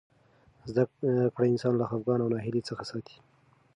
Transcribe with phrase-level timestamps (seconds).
[0.69, 0.83] زده
[1.35, 3.17] کړه انسان له خفګان او ناهیلۍ څخه ساتي.